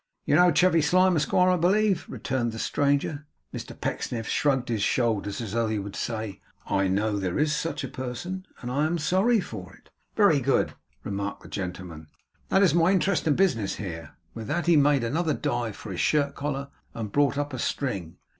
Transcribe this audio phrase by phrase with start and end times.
[0.25, 3.27] 'You know Chevy Slyme, Esquire, I believe?' returned the stranger.
[3.53, 7.83] Mr Pecksniff shrugged his shoulders as though he would say 'I know there is such
[7.83, 12.07] a person, and I am sorry for it.' 'Very good,' remarked the gentleman.
[12.49, 16.01] 'That is my interest and business here.' With that he made another dive for his
[16.01, 18.17] shirt collar and brought up a string.